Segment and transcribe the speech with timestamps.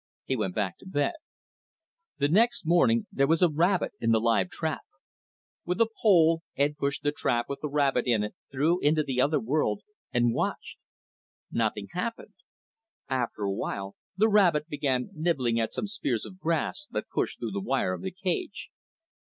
[0.25, 1.13] He went back to bed.
[2.17, 4.81] The next morning there was a rabbit in the live trap.
[5.63, 9.21] With a pole, Ed pushed the trap with the rabbit in it through into the
[9.21, 10.79] other world and watched.
[11.51, 12.33] Nothing happened.
[13.09, 17.51] After a while the rabbit began nibbling at some spears of grass that pushed through
[17.51, 18.71] the wire of the cage.